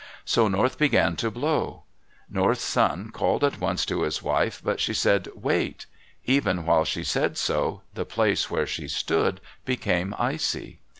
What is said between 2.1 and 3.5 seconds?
North's son called